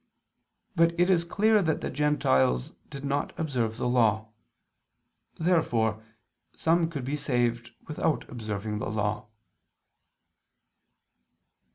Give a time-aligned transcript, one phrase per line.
[0.75, 4.29] But it is clear that the Gentiles did not observe the Law.
[5.37, 6.03] Therefore
[6.55, 9.27] some could be saved without observing the Law.